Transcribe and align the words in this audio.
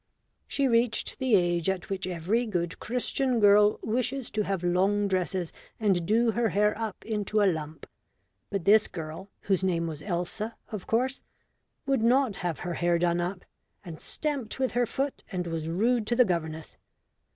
She 0.47 0.67
reached 0.67 1.19
the 1.19 1.35
age 1.35 1.69
at 1.69 1.91
which 1.91 2.07
every 2.07 2.47
good 2.47 2.79
Christian 2.79 3.39
girl 3.39 3.79
wishes 3.83 4.31
to 4.31 4.41
have 4.41 4.63
long 4.63 5.07
dresses 5.07 5.53
and 5.79 6.07
do 6.07 6.31
her 6.31 6.49
hair 6.49 6.75
up 6.75 7.05
into 7.05 7.39
a 7.39 7.45
lump, 7.45 7.85
but 8.49 8.65
this 8.65 8.87
girl 8.87 9.29
(whose 9.41 9.63
name 9.63 9.85
was 9.85 10.01
Elsa, 10.01 10.55
of 10.71 10.87
course) 10.87 11.21
would 11.85 12.01
not 12.01 12.37
have 12.37 12.57
her 12.65 12.73
hair 12.73 12.97
done 12.97 13.21
up, 13.21 13.45
and 13.85 14.01
stamped 14.01 14.57
with 14.57 14.71
her 14.71 14.87
foot 14.87 15.23
and 15.31 15.45
was 15.45 15.69
rude 15.69 16.07
to 16.07 16.15
the 16.15 16.25
governess. 16.25 16.77